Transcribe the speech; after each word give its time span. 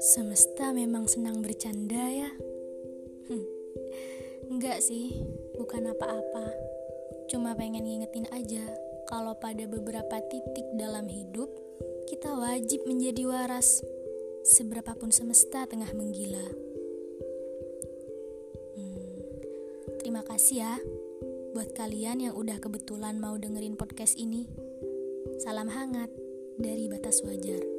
Semesta 0.00 0.72
memang 0.72 1.04
senang 1.04 1.44
bercanda 1.44 2.00
ya. 2.00 2.32
Hmm. 3.28 3.44
Sih, 4.80 5.20
bukan 5.60 5.92
apa-apa. 5.92 6.48
Cuma 7.28 7.52
pengen 7.52 7.84
ngingetin 7.84 8.24
aja 8.32 8.64
kalau 9.12 9.36
pada 9.36 9.68
beberapa 9.68 10.16
titik 10.32 10.64
dalam 10.80 11.04
hidup 11.12 11.52
kita 12.08 12.32
wajib 12.32 12.88
menjadi 12.88 13.28
waras 13.28 13.84
seberapapun 14.48 15.12
semesta 15.12 15.68
tengah 15.68 15.92
menggila. 15.92 16.46
Hmm. 18.80 19.12
Terima 20.00 20.24
kasih 20.24 20.56
ya 20.64 20.80
buat 21.52 21.72
kalian 21.76 22.20
yang 22.20 22.34
udah 22.36 22.60
kebetulan 22.60 23.20
mau 23.20 23.36
dengerin 23.36 23.76
podcast 23.76 24.16
ini. 24.16 24.48
Salam 25.36 25.68
hangat 25.68 26.08
dari 26.56 26.88
batas 26.88 27.20
wajar. 27.20 27.75